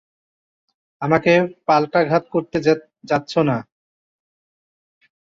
[1.01, 1.31] আমাকে
[1.67, 2.57] পাল্টাঘাত করতে
[3.09, 3.57] যাচ্ছো, না?